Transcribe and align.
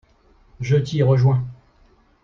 Je 0.59 0.77
t’y 0.77 1.03
rejoins. 1.03 1.45